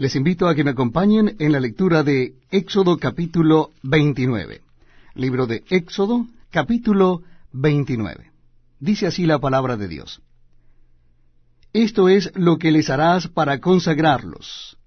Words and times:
Les 0.00 0.16
invito 0.16 0.48
a 0.48 0.54
que 0.54 0.64
me 0.64 0.70
acompañen 0.70 1.36
en 1.38 1.52
la 1.52 1.60
lectura 1.60 2.02
de 2.02 2.32
Éxodo 2.50 2.96
capítulo 2.96 3.72
29. 3.82 4.62
Libro 5.14 5.46
de 5.46 5.62
Éxodo 5.68 6.24
capítulo 6.48 7.20
29. 7.52 8.30
Dice 8.78 9.08
así 9.08 9.26
la 9.26 9.38
palabra 9.40 9.76
de 9.76 9.88
Dios. 9.88 10.22
Esto 11.74 12.08
es 12.08 12.32
lo 12.34 12.56
que 12.56 12.72
les 12.72 12.88
harás 12.88 13.28
para 13.28 13.60
consagrarlos, 13.60 14.78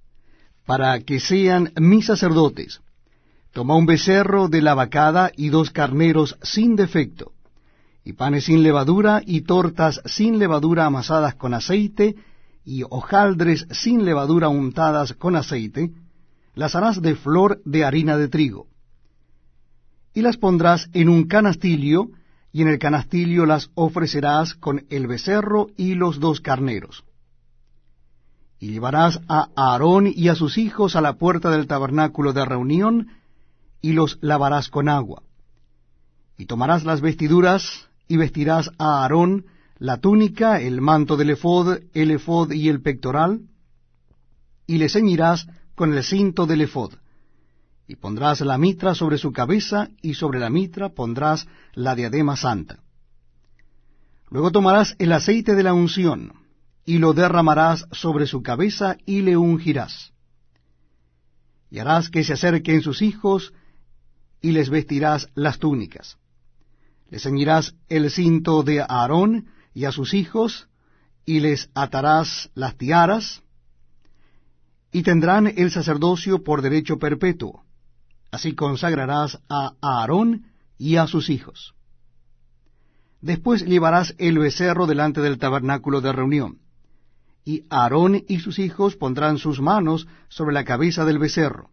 para 0.66 1.00
que 1.02 1.20
sean 1.20 1.72
mis 1.80 2.08
sacerdotes. 2.08 2.82
Toma 3.52 3.76
un 3.76 3.86
becerro 3.86 4.48
de 4.48 4.64
la 4.64 4.74
vacada 4.74 5.32
y 5.38 5.50
dos 5.50 5.70
carneros 5.70 6.40
sin 6.42 6.76
defecto, 6.76 7.34
y 8.04 8.14
panes 8.14 8.46
sin 8.46 8.64
levadura 8.64 9.22
y 9.24 9.42
tortas 9.42 10.02
sin 10.06 10.40
levadura 10.40 10.88
amasadas 10.88 11.36
con 11.36 11.54
aceite, 11.54 12.16
y 12.66 12.84
hojaldres 12.90 13.68
sin 13.72 14.06
levadura 14.06 14.50
untadas 14.50 15.14
con 15.14 15.36
aceite, 15.36 15.92
las 16.56 16.76
harás 16.76 17.02
de 17.02 17.16
flor 17.16 17.62
de 17.66 17.84
harina 17.84 18.18
de 18.18 18.28
trigo. 18.28 18.68
Y 20.14 20.22
las 20.22 20.38
pondrás 20.38 20.90
en 20.94 21.10
un 21.10 21.26
canastillo, 21.26 22.08
y 22.52 22.62
en 22.62 22.68
el 22.68 22.80
canastillo 22.80 23.46
las 23.46 23.72
ofrecerás 23.74 24.54
con 24.54 24.86
el 24.90 25.08
becerro 25.08 25.68
y 25.76 25.96
los 25.96 26.20
dos 26.20 26.40
carneros. 26.40 27.04
Y 28.60 28.70
llevarás 28.72 29.20
a 29.28 29.50
Aarón 29.56 30.08
y 30.08 30.30
a 30.30 30.36
sus 30.36 30.58
hijos 30.58 30.96
a 30.96 31.02
la 31.02 31.14
puerta 31.14 31.50
del 31.50 31.68
tabernáculo 31.68 32.32
de 32.32 32.46
reunión, 32.46 33.08
y 33.82 33.94
los 33.94 34.20
lavarás 34.22 34.70
con 34.70 34.88
agua. 34.88 35.24
Y 36.38 36.46
tomarás 36.46 36.86
las 36.86 37.02
vestiduras, 37.02 37.90
y 38.08 38.18
vestirás 38.18 38.70
a 38.78 39.02
Aarón 39.02 39.46
la 39.84 39.98
túnica, 39.98 40.62
el 40.62 40.80
manto 40.80 41.18
del 41.18 41.32
efod, 41.32 41.78
el 41.94 42.12
efod 42.12 42.54
y 42.54 42.70
el 42.70 42.82
pectoral, 42.82 43.42
y 44.66 44.78
le 44.78 44.88
ceñirás 44.88 45.46
con 45.76 45.94
el 45.94 46.02
cinto 46.06 46.46
del 46.46 46.62
efod. 46.62 46.94
Y 47.86 47.98
pondrás 47.98 48.40
la 48.40 48.58
mitra 48.58 48.96
sobre 48.96 49.18
su 49.18 49.34
cabeza, 49.34 49.90
y 50.02 50.14
sobre 50.14 50.40
la 50.40 50.50
mitra 50.50 50.88
pondrás 50.88 51.50
la 51.74 51.96
diadema 51.96 52.38
santa. 52.38 52.80
Luego 54.30 54.52
tomarás 54.52 54.96
el 55.00 55.12
aceite 55.12 55.54
de 55.54 55.64
la 55.64 55.74
unción, 55.74 56.32
y 56.86 57.00
lo 57.00 57.12
derramarás 57.12 57.86
sobre 57.92 58.26
su 58.26 58.42
cabeza, 58.42 58.96
y 59.06 59.20
le 59.20 59.36
ungirás. 59.36 60.14
Y 61.70 61.80
harás 61.80 62.10
que 62.10 62.24
se 62.24 62.32
acerquen 62.32 62.82
sus 62.82 63.02
hijos, 63.02 63.54
y 64.42 64.54
les 64.54 64.70
vestirás 64.70 65.28
las 65.36 65.60
túnicas. 65.60 66.18
Le 67.10 67.20
ceñirás 67.20 67.76
el 67.90 68.10
cinto 68.12 68.64
de 68.64 68.80
Aarón, 68.80 69.48
y 69.74 69.86
a 69.86 69.92
sus 69.92 70.14
hijos, 70.14 70.68
y 71.26 71.40
les 71.40 71.70
atarás 71.74 72.50
las 72.54 72.78
tiaras, 72.78 73.42
y 74.92 75.04
tendrán 75.04 75.48
el 75.48 75.72
sacerdocio 75.72 76.44
por 76.44 76.62
derecho 76.62 77.00
perpetuo. 77.00 77.64
Así 78.32 78.54
consagrarás 78.54 79.40
a 79.50 79.74
Aarón 79.82 80.46
y 80.78 80.98
a 80.98 81.08
sus 81.08 81.30
hijos. 81.30 81.74
Después 83.22 83.66
llevarás 83.66 84.16
el 84.18 84.38
becerro 84.38 84.86
delante 84.86 85.22
del 85.22 85.38
tabernáculo 85.40 86.02
de 86.02 86.12
reunión, 86.12 86.60
y 87.46 87.66
Aarón 87.70 88.24
y 88.28 88.40
sus 88.40 88.60
hijos 88.60 88.96
pondrán 88.96 89.38
sus 89.38 89.60
manos 89.60 90.08
sobre 90.30 90.54
la 90.54 90.64
cabeza 90.64 91.06
del 91.06 91.20
becerro. 91.20 91.70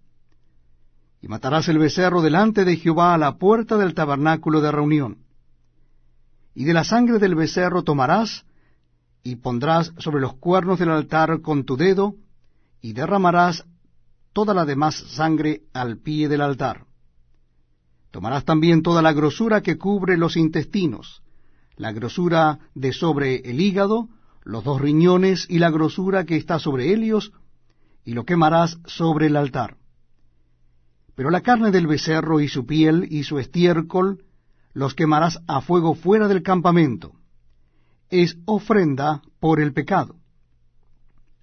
Y 1.21 1.29
matarás 1.29 1.69
el 1.69 1.79
becerro 1.79 2.23
delante 2.23 2.65
de 2.65 2.77
Jehová 2.77 3.15
a 3.15 3.19
la 3.19 3.37
puerta 3.37 3.77
del 3.77 3.95
tabernáculo 3.95 4.61
de 4.63 4.73
reunión 4.73 5.19
y 6.55 6.65
de 6.65 6.75
la 6.75 6.85
sangre 6.85 7.19
del 7.19 7.35
becerro 7.35 7.83
tomarás, 7.83 8.45
y 9.23 9.37
pondrás 9.37 9.93
sobre 9.99 10.21
los 10.21 10.35
cuernos 10.35 10.79
del 10.79 10.91
altar 10.91 11.41
con 11.43 11.65
tu 11.65 11.77
dedo, 11.77 12.15
y 12.81 12.93
derramarás 12.93 13.65
toda 14.33 14.55
la 14.55 14.65
demás 14.65 14.95
sangre 14.95 15.63
al 15.73 15.99
pie 15.99 16.29
del 16.29 16.41
altar. 16.41 16.87
Tomarás 18.11 18.45
también 18.45 18.83
toda 18.83 19.03
la 19.03 19.13
grosura 19.13 19.61
que 19.61 19.79
cubre 19.79 20.17
los 20.17 20.37
intestinos, 20.37 21.23
la 21.77 21.93
grosura 21.93 22.59
de 22.75 22.93
sobre 22.93 23.37
el 23.51 23.61
hígado, 23.61 24.09
los 24.43 24.65
dos 24.65 24.81
riñones 24.81 25.47
y 25.49 25.59
la 25.59 25.71
grosura 25.71 26.25
que 26.25 26.37
está 26.37 26.59
sobre 26.59 26.93
ellos, 26.93 27.33
y 28.05 28.15
lo 28.15 28.25
quemarás 28.25 28.79
sobre 28.87 29.27
el 29.27 29.37
altar. 29.37 29.77
Pero 31.15 31.31
la 31.31 31.43
carne 31.43 31.71
del 31.71 31.87
becerro 31.87 32.41
y 32.41 32.49
su 32.49 32.67
piel 32.67 33.07
y 33.11 33.25
su 33.25 33.39
estiércol, 33.39 34.25
los 34.73 34.95
quemarás 34.95 35.41
a 35.47 35.61
fuego 35.61 35.95
fuera 35.95 36.29
del 36.29 36.43
campamento. 36.43 37.13
Es 38.09 38.37
ofrenda 38.45 39.23
por 39.41 39.61
el 39.61 39.73
pecado. 39.73 40.17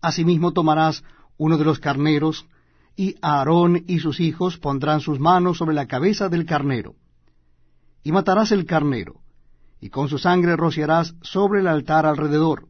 Asimismo 0.02 0.54
tomarás 0.54 1.04
uno 1.38 1.58
de 1.58 1.66
los 1.66 1.80
carneros, 1.80 2.46
y 2.96 3.16
Aarón 3.22 3.84
y 3.88 4.00
sus 4.00 4.20
hijos 4.20 4.58
pondrán 4.58 5.02
sus 5.02 5.20
manos 5.20 5.58
sobre 5.58 5.76
la 5.76 5.88
cabeza 5.88 6.30
del 6.30 6.46
carnero. 6.46 6.96
Y 8.04 8.12
matarás 8.12 8.52
el 8.52 8.66
carnero, 8.66 9.22
y 9.80 9.90
con 9.90 10.10
su 10.10 10.18
sangre 10.18 10.56
rociarás 10.56 11.14
sobre 11.22 11.60
el 11.60 11.68
altar 11.68 12.06
alrededor. 12.06 12.68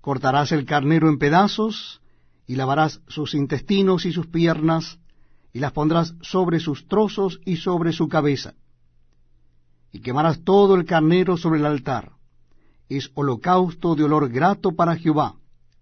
Cortarás 0.00 0.52
el 0.52 0.64
carnero 0.64 1.08
en 1.08 1.18
pedazos, 1.18 2.00
y 2.46 2.56
lavarás 2.56 3.00
sus 3.08 3.34
intestinos 3.34 4.06
y 4.06 4.12
sus 4.12 4.26
piernas, 4.26 4.98
y 5.52 5.58
las 5.58 5.72
pondrás 5.72 6.14
sobre 6.20 6.60
sus 6.60 6.86
trozos 6.86 7.40
y 7.44 7.56
sobre 7.56 7.92
su 7.92 8.08
cabeza 8.08 8.54
y 9.92 10.00
quemarás 10.00 10.44
todo 10.44 10.74
el 10.74 10.84
carnero 10.84 11.36
sobre 11.36 11.60
el 11.60 11.66
altar. 11.66 12.12
Es 12.88 13.10
holocausto 13.14 13.94
de 13.94 14.04
olor 14.04 14.28
grato 14.30 14.72
para 14.72 14.96
Jehová, 14.96 15.34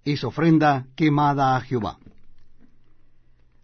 es 0.05 0.25
ofrenda 0.25 0.87
quemada 0.95 1.57
a 1.57 1.61
Jehová. 1.61 1.99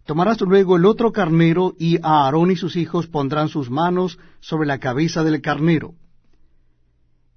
Tomarás 0.05 0.41
luego 0.41 0.75
el 0.75 0.85
otro 0.85 1.13
carnero, 1.13 1.73
y 1.79 1.97
Aarón 2.03 2.51
y 2.51 2.57
sus 2.57 2.75
hijos 2.75 3.07
pondrán 3.07 3.47
sus 3.47 3.69
manos 3.69 4.19
sobre 4.41 4.67
la 4.67 4.79
cabeza 4.79 5.23
del 5.23 5.41
carnero. 5.41 5.95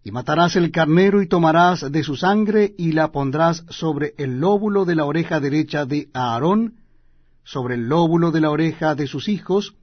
Y 0.02 0.10
matarás 0.10 0.56
el 0.56 0.70
carnero 0.72 1.22
y 1.22 1.28
tomarás 1.28 1.90
de 1.90 2.02
su 2.02 2.16
sangre 2.16 2.74
y 2.76 2.92
la 2.92 3.12
pondrás 3.12 3.64
sobre 3.70 4.14
el 4.18 4.40
lóbulo 4.40 4.84
de 4.84 4.96
la 4.96 5.04
oreja 5.04 5.38
derecha 5.40 5.84
de 5.84 6.08
Aarón, 6.12 6.74
sobre 7.44 7.76
el 7.76 7.88
lóbulo 7.88 8.32
de 8.32 8.40
la 8.40 8.50
oreja 8.50 8.96
de 8.96 9.06
sus 9.06 9.28
hijos, 9.28 9.74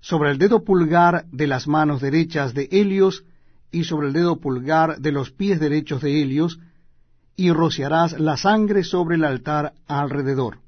sobre 0.00 0.30
el 0.30 0.38
dedo 0.38 0.64
pulgar 0.64 1.26
de 1.30 1.46
las 1.46 1.68
manos 1.68 2.00
derechas 2.00 2.54
de 2.54 2.68
Helios 2.70 3.24
y 3.70 3.84
sobre 3.84 4.08
el 4.08 4.12
dedo 4.12 4.40
pulgar 4.40 5.00
de 5.00 5.12
los 5.12 5.30
pies 5.30 5.60
derechos 5.60 6.02
de 6.02 6.22
Helios, 6.22 6.58
y 7.36 7.52
rociarás 7.52 8.18
la 8.20 8.36
sangre 8.36 8.84
sobre 8.84 9.16
el 9.16 9.24
altar 9.24 9.72
alrededor. 9.86 10.58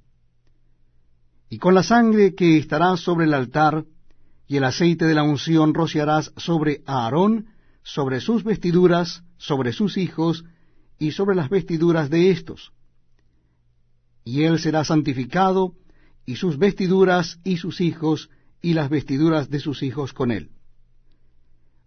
Y 1.51 1.59
con 1.59 1.75
la 1.75 1.83
sangre 1.83 2.35
que 2.35 2.57
estará 2.57 2.97
sobre 2.97 3.27
el 3.27 3.35
altar 3.35 3.85
y 4.47 4.57
el 4.57 4.65
aceite 4.65 5.05
de 5.05 5.15
la 5.15 5.23
unción 5.23 5.75
rociarás 5.75 6.33
sobre 6.37 6.83
Aarón, 6.87 7.49
sobre 7.83 8.21
sus 8.21 8.45
vestiduras, 8.45 9.23
sobre 9.37 9.73
sus 9.73 9.99
hijos 9.99 10.45
y 10.99 11.13
sobre 11.13 11.37
las 11.37 11.51
vestiduras 11.51 12.09
de 12.09 12.31
éstos. 12.31 12.73
Y 14.25 14.45
él 14.45 14.59
será 14.59 14.85
santificado, 14.85 15.75
y 16.25 16.37
sus 16.37 16.59
vestiduras 16.59 17.39
y 17.45 17.57
sus 17.57 17.81
hijos, 17.81 18.31
y 18.63 18.75
las 18.75 18.89
vestiduras 18.89 19.51
de 19.51 19.59
sus 19.59 19.83
hijos 19.83 20.13
con 20.13 20.31
él. 20.31 20.51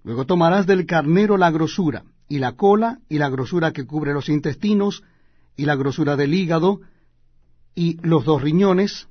Luego 0.03 0.25
tomarás 0.25 0.67
del 0.67 0.85
carnero 0.85 1.37
la 1.37 1.49
grosura, 1.49 2.03
y 2.27 2.37
la 2.39 2.51
cola, 2.51 2.99
y 3.09 3.17
la 3.17 3.29
grosura 3.29 3.71
que 3.71 3.85
cubre 3.85 4.13
los 4.13 4.29
intestinos, 4.29 5.01
y 5.55 5.65
la 5.65 5.75
grosura 5.75 6.15
del 6.15 6.33
hígado, 6.33 6.81
y 7.73 7.97
los 8.05 8.25
dos 8.25 8.41
riñones, 8.41 9.07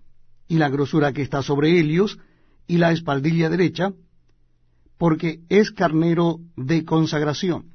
y 0.47 0.59
la 0.59 0.69
grosura 0.69 1.13
que 1.13 1.23
está 1.23 1.43
sobre 1.43 1.81
ellos, 1.81 2.19
y 2.67 2.79
la 2.79 2.93
espaldilla 2.93 3.49
derecha, 3.49 3.93
porque 4.99 5.41
es 5.49 5.71
carnero 5.71 6.39
de 6.57 6.85
consagración. 6.85 7.73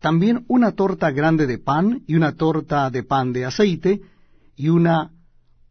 También 0.00 0.44
una 0.48 0.72
torta 0.72 1.10
grande 1.10 1.46
de 1.46 1.58
pan, 1.58 2.02
y 2.06 2.16
una 2.16 2.32
torta 2.32 2.90
de 2.90 3.02
pan 3.02 3.32
de 3.32 3.44
aceite, 3.44 4.00
y 4.56 4.70
una 4.70 5.12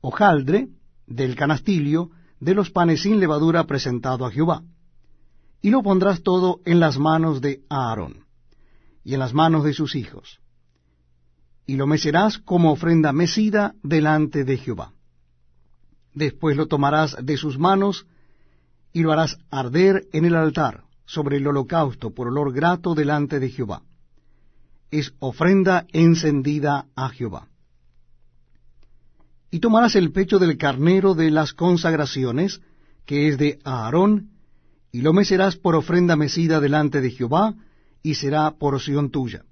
hojaldre 0.02 0.70
del 1.08 1.36
canastillo, 1.36 2.12
de 2.40 2.54
los 2.54 2.70
panes 2.72 3.02
sin 3.02 3.20
levadura 3.20 3.66
presentado 3.66 4.26
a 4.26 4.32
Jehová. 4.32 4.64
Y 5.62 5.72
lo 5.72 5.84
pondrás 5.84 6.22
todo 6.22 6.62
en 6.66 6.80
las 6.80 6.98
manos 6.98 7.42
de 7.42 7.64
Aarón, 7.70 8.26
y 9.04 9.14
en 9.14 9.20
las 9.20 9.34
manos 9.34 9.64
de 9.64 9.74
sus 9.74 9.96
hijos, 9.96 10.40
y 11.66 11.76
lo 11.76 11.86
mecerás 11.86 12.38
como 12.38 12.72
ofrenda 12.72 13.12
mecida 13.12 13.76
delante 13.84 14.44
de 14.44 14.58
Jehová. 14.58 14.94
Después 16.14 16.56
lo 16.58 16.68
tomarás 16.68 17.16
de 17.22 17.38
sus 17.38 17.60
manos, 17.60 18.08
y 18.94 19.02
lo 19.02 19.12
harás 19.12 19.38
arder 19.52 20.08
en 20.14 20.26
el 20.26 20.36
altar, 20.36 20.84
sobre 21.06 21.38
el 21.38 21.48
holocausto 21.48 22.12
por 22.12 22.28
olor 22.28 22.54
grato 22.54 22.96
delante 22.96 23.40
de 23.40 23.50
Jehová. 23.50 23.82
Es 24.92 25.14
ofrenda 25.20 25.86
encendida 25.92 26.86
a 26.96 27.10
Jehová. 27.10 27.48
Y 29.52 29.60
tomarás 29.60 29.96
el 29.96 30.12
pecho 30.12 30.40
del 30.40 30.58
carnero 30.58 31.16
de 31.16 31.32
las 31.32 31.54
consagraciones, 31.54 32.62
que 33.06 33.28
es 33.28 33.38
de 33.38 33.60
Aarón, 33.64 34.30
y 34.92 35.02
lo 35.02 35.14
mecerás 35.14 35.56
por 35.56 35.76
ofrenda 35.76 36.16
mecida 36.16 36.60
delante 36.60 37.02
de 37.02 37.12
Jehová, 37.12 37.56
y 38.04 38.16
será 38.16 38.52
porción 38.52 39.10
tuya. 39.10 39.44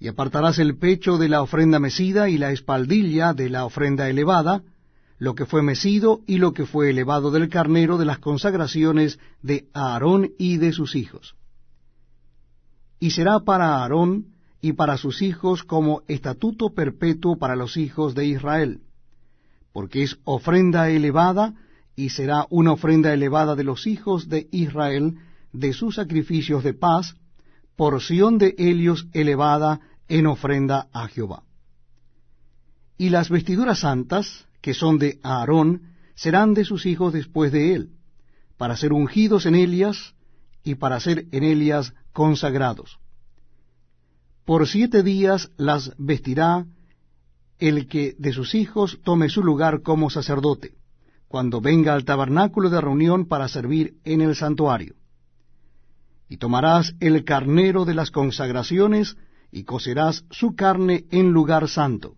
Y 0.00 0.08
apartarás 0.08 0.58
el 0.58 0.76
pecho 0.76 1.18
de 1.18 1.28
la 1.28 1.42
ofrenda 1.42 1.78
mecida 1.78 2.28
y 2.28 2.38
la 2.38 2.52
espaldilla 2.52 3.34
de 3.34 3.50
la 3.50 3.64
ofrenda 3.64 4.08
elevada, 4.08 4.62
lo 5.18 5.34
que 5.34 5.46
fue 5.46 5.62
mecido 5.62 6.20
y 6.26 6.38
lo 6.38 6.52
que 6.52 6.64
fue 6.64 6.90
elevado 6.90 7.30
del 7.32 7.48
carnero 7.48 7.98
de 7.98 8.04
las 8.04 8.18
consagraciones 8.18 9.18
de 9.42 9.68
Aarón 9.72 10.30
y 10.38 10.58
de 10.58 10.72
sus 10.72 10.94
hijos. 10.94 11.34
Y 13.00 13.10
será 13.10 13.40
para 13.40 13.78
Aarón 13.78 14.37
y 14.60 14.72
para 14.72 14.96
sus 14.96 15.22
hijos 15.22 15.62
como 15.62 16.02
estatuto 16.08 16.70
perpetuo 16.74 17.36
para 17.38 17.56
los 17.56 17.76
hijos 17.76 18.14
de 18.14 18.26
Israel, 18.26 18.80
porque 19.72 20.02
es 20.02 20.18
ofrenda 20.24 20.90
elevada 20.90 21.54
y 21.94 22.10
será 22.10 22.46
una 22.50 22.72
ofrenda 22.72 23.12
elevada 23.12 23.54
de 23.54 23.64
los 23.64 23.86
hijos 23.86 24.28
de 24.28 24.48
Israel 24.50 25.16
de 25.52 25.72
sus 25.72 25.96
sacrificios 25.96 26.64
de 26.64 26.74
paz, 26.74 27.16
porción 27.76 28.38
de 28.38 28.54
Helios 28.58 29.06
elevada 29.12 29.80
en 30.08 30.26
ofrenda 30.26 30.88
a 30.92 31.08
Jehová. 31.08 31.42
Y 32.96 33.10
las 33.10 33.30
vestiduras 33.30 33.80
santas, 33.80 34.46
que 34.60 34.74
son 34.74 34.98
de 34.98 35.20
Aarón, 35.22 35.82
serán 36.14 36.54
de 36.54 36.64
sus 36.64 36.84
hijos 36.86 37.12
después 37.12 37.52
de 37.52 37.74
él, 37.74 37.90
para 38.56 38.76
ser 38.76 38.92
ungidos 38.92 39.46
en 39.46 39.54
Elias 39.54 40.14
y 40.64 40.74
para 40.74 40.98
ser 40.98 41.26
en 41.30 41.44
Elias 41.44 41.94
consagrados. 42.12 42.98
Por 44.48 44.66
siete 44.66 45.02
días 45.02 45.50
las 45.58 45.92
vestirá 45.98 46.64
el 47.58 47.86
que 47.86 48.14
de 48.18 48.32
sus 48.32 48.54
hijos 48.54 48.98
tome 49.04 49.28
su 49.28 49.44
lugar 49.44 49.82
como 49.82 50.08
sacerdote, 50.08 50.72
cuando 51.28 51.60
venga 51.60 51.92
al 51.92 52.06
tabernáculo 52.06 52.70
de 52.70 52.80
reunión 52.80 53.26
para 53.26 53.48
servir 53.48 53.96
en 54.04 54.22
el 54.22 54.34
santuario. 54.34 54.94
Y 56.30 56.38
tomarás 56.38 56.94
el 57.00 57.24
carnero 57.24 57.84
de 57.84 57.92
las 57.92 58.10
consagraciones, 58.10 59.18
y 59.52 59.64
cocerás 59.64 60.24
su 60.30 60.54
carne 60.54 61.04
en 61.10 61.32
lugar 61.32 61.68
santo 61.68 62.16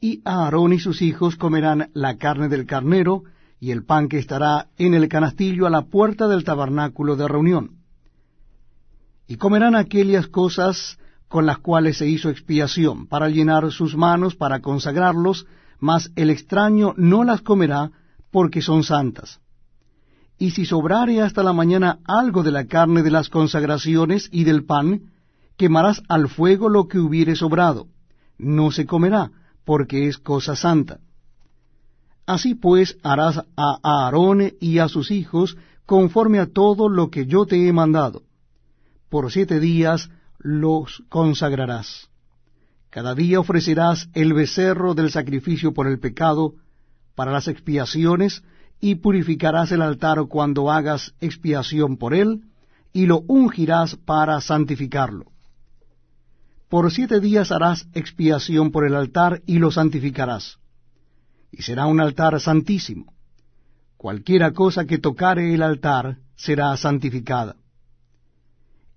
y 0.00 0.22
Aarón 0.24 0.72
y 0.72 0.78
sus 0.78 1.02
hijos 1.02 1.34
comerán 1.36 1.90
la 1.92 2.18
carne 2.18 2.48
del 2.48 2.66
carnero 2.66 3.24
y 3.58 3.72
el 3.72 3.84
pan 3.84 4.08
que 4.08 4.18
estará 4.18 4.68
en 4.78 4.94
el 4.94 5.08
canastillo 5.08 5.66
a 5.66 5.70
la 5.70 5.82
puerta 5.82 6.26
del 6.28 6.44
tabernáculo 6.44 7.16
de 7.16 7.28
reunión. 7.28 7.79
Y 9.30 9.36
comerán 9.36 9.76
aquellas 9.76 10.26
cosas 10.26 10.98
con 11.28 11.46
las 11.46 11.58
cuales 11.58 11.98
se 11.98 12.08
hizo 12.08 12.30
expiación, 12.30 13.06
para 13.06 13.28
llenar 13.28 13.70
sus 13.70 13.96
manos, 13.96 14.34
para 14.34 14.58
consagrarlos, 14.58 15.46
mas 15.78 16.10
el 16.16 16.30
extraño 16.30 16.94
no 16.96 17.22
las 17.22 17.40
comerá, 17.40 17.92
porque 18.32 18.60
son 18.60 18.82
santas. 18.82 19.38
Y 20.36 20.50
si 20.50 20.64
sobrare 20.64 21.22
hasta 21.22 21.44
la 21.44 21.52
mañana 21.52 22.00
algo 22.06 22.42
de 22.42 22.50
la 22.50 22.64
carne 22.64 23.04
de 23.04 23.12
las 23.12 23.28
consagraciones 23.28 24.28
y 24.32 24.42
del 24.42 24.64
pan, 24.64 25.12
quemarás 25.56 26.02
al 26.08 26.28
fuego 26.28 26.68
lo 26.68 26.88
que 26.88 26.98
hubiere 26.98 27.36
sobrado, 27.36 27.86
no 28.36 28.72
se 28.72 28.84
comerá, 28.84 29.30
porque 29.64 30.08
es 30.08 30.18
cosa 30.18 30.56
santa. 30.56 30.98
Así 32.26 32.56
pues 32.56 32.98
harás 33.04 33.44
a 33.56 33.78
Aarón 33.80 34.54
y 34.60 34.78
a 34.78 34.88
sus 34.88 35.12
hijos 35.12 35.56
conforme 35.86 36.40
a 36.40 36.46
todo 36.46 36.88
lo 36.88 37.10
que 37.10 37.26
yo 37.26 37.46
te 37.46 37.68
he 37.68 37.72
mandado. 37.72 38.22
Por 39.10 39.32
siete 39.32 39.58
días 39.58 40.08
los 40.38 41.02
consagrarás. 41.08 42.08
Cada 42.90 43.14
día 43.14 43.40
ofrecerás 43.40 44.08
el 44.14 44.32
becerro 44.32 44.94
del 44.94 45.10
sacrificio 45.10 45.74
por 45.74 45.88
el 45.88 45.98
pecado, 45.98 46.54
para 47.16 47.32
las 47.32 47.48
expiaciones, 47.48 48.42
y 48.80 48.94
purificarás 48.94 49.72
el 49.72 49.82
altar 49.82 50.24
cuando 50.28 50.70
hagas 50.70 51.12
expiación 51.20 51.96
por 51.96 52.14
él, 52.14 52.44
y 52.92 53.06
lo 53.06 53.22
ungirás 53.26 53.96
para 53.96 54.40
santificarlo. 54.40 55.26
Por 56.68 56.92
siete 56.92 57.18
días 57.18 57.50
harás 57.50 57.88
expiación 57.94 58.70
por 58.70 58.86
el 58.86 58.94
altar 58.94 59.42
y 59.44 59.58
lo 59.58 59.72
santificarás. 59.72 60.58
Y 61.50 61.62
será 61.62 61.86
un 61.86 62.00
altar 62.00 62.40
santísimo. 62.40 63.12
Cualquiera 63.96 64.52
cosa 64.52 64.84
que 64.84 64.98
tocare 64.98 65.52
el 65.52 65.62
altar 65.62 66.18
será 66.36 66.76
santificada. 66.76 67.56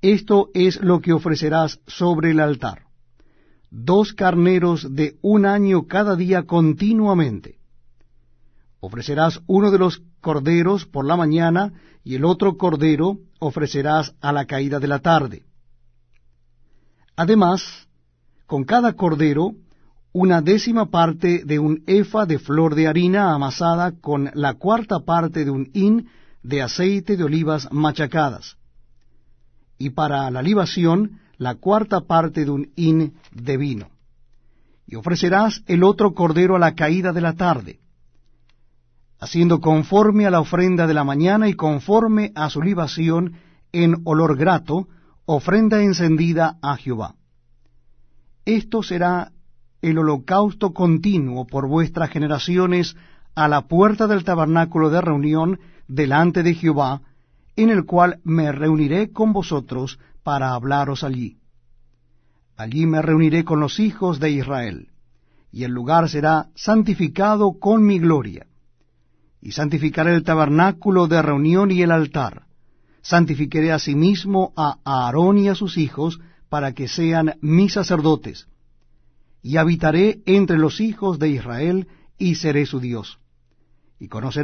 Esto 0.04 0.50
es 0.54 0.82
lo 0.82 1.00
que 1.00 1.14
ofrecerás 1.14 1.80
sobre 1.88 2.32
el 2.32 2.42
altar. 2.42 2.84
Dos 3.72 4.14
carneros 4.14 4.94
de 4.94 5.16
un 5.22 5.46
año 5.46 5.88
cada 5.88 6.16
día 6.16 6.44
continuamente. 6.44 7.58
Ofrecerás 8.82 9.40
uno 9.48 9.72
de 9.72 9.80
los 9.80 10.04
corderos 10.20 10.86
por 10.86 11.06
la 11.06 11.16
mañana 11.16 11.74
y 12.04 12.16
el 12.16 12.26
otro 12.26 12.58
cordero 12.58 13.18
ofrecerás 13.40 14.14
a 14.20 14.34
la 14.34 14.46
caída 14.46 14.80
de 14.80 14.88
la 14.88 15.00
tarde 15.00 15.44
Además, 17.16 17.88
con 18.46 18.66
cada 18.66 18.94
cordero, 18.94 19.54
una 20.12 20.42
décima 20.42 20.88
parte 20.88 21.44
de 21.46 21.60
un 21.60 21.84
efa 21.88 22.26
de 22.26 22.40
flor 22.40 22.76
de 22.76 22.88
harina 22.88 23.34
amasada 23.34 23.94
con 24.00 24.32
la 24.34 24.56
cuarta 24.56 25.00
parte 25.00 25.46
de 25.46 25.52
un 25.52 25.70
hin 25.74 26.10
de 26.42 26.62
aceite 26.62 27.16
de 27.16 27.24
olivas 27.24 27.72
machacadas. 27.72 28.58
Y 29.84 29.90
para 29.90 30.32
la 30.32 30.42
libación, 30.42 31.20
la 31.38 31.56
cuarta 31.56 32.00
parte 32.00 32.46
de 32.46 32.52
un 32.52 32.72
hin 32.78 33.16
de 33.34 33.58
vino. 33.58 33.90
Y 34.88 34.96
ofrecerás 34.96 35.62
el 35.68 35.84
otro 35.84 36.14
cordero 36.14 36.56
a 36.56 36.60
la 36.60 36.74
caída 36.74 37.12
de 37.12 37.20
la 37.20 37.34
tarde, 37.34 37.82
haciendo 39.20 39.60
conforme 39.60 40.26
a 40.26 40.32
la 40.32 40.40
ofrenda 40.40 40.88
de 40.88 40.94
la 40.94 41.04
mañana 41.04 41.50
y 41.50 41.56
conforme 41.56 42.32
a 42.34 42.50
su 42.50 42.62
libación 42.62 43.34
en 43.74 43.98
olor 44.06 44.38
grato, 44.38 44.88
ofrenda 45.26 45.84
encendida 45.84 46.60
a 46.62 46.78
Jehová. 46.78 47.16
Esto 48.46 48.84
será 48.84 49.34
el 49.82 49.98
holocausto 49.98 50.72
continuo 50.72 51.46
por 51.46 51.68
vuestras 51.68 52.10
generaciones 52.10 52.96
a 53.36 53.50
la 53.50 53.68
puerta 53.68 54.08
del 54.08 54.24
tabernáculo 54.24 54.90
de 54.90 55.02
reunión 55.02 55.60
delante 55.90 56.42
de 56.42 56.54
Jehová, 56.54 57.02
en 57.56 57.70
el 57.70 57.86
cual 57.86 58.20
me 58.24 58.52
reuniré 58.52 59.12
con 59.12 59.34
vosotros 59.34 60.00
para 60.24 60.54
hablaros 60.54 61.04
allí. 61.04 61.38
Allí 62.56 62.86
me 62.86 63.02
reuniré 63.02 63.44
con 63.44 63.60
los 63.60 63.80
hijos 63.80 64.20
de 64.20 64.32
Israel, 64.32 64.90
y 65.52 65.64
el 65.64 65.72
lugar 65.72 66.10
será 66.10 66.50
santificado 66.56 67.60
con 67.60 67.86
mi 67.86 68.00
gloria. 68.00 68.48
Y 69.42 69.52
santificaré 69.52 70.16
el 70.16 70.24
tabernáculo 70.24 71.08
de 71.08 71.22
reunión 71.22 71.72
y 71.72 71.82
el 71.82 71.92
altar, 71.92 72.46
santificaré 73.02 73.72
asimismo 73.72 74.54
a 74.56 74.78
Aarón 74.86 75.38
y 75.38 75.50
a 75.50 75.56
sus 75.56 75.78
hijos, 75.78 76.20
para 76.50 76.74
que 76.74 76.88
sean 76.88 77.36
mis 77.42 77.74
sacerdotes, 77.74 78.48
y 79.42 79.58
habitaré 79.58 80.22
entre 80.26 80.58
los 80.58 80.80
hijos 80.80 81.20
de 81.20 81.30
Israel, 81.30 81.88
y 82.18 82.36
seré 82.36 82.66
su 82.66 82.80
Dios. 82.80 83.20
Y 84.00 84.08
conocerán 84.08 84.42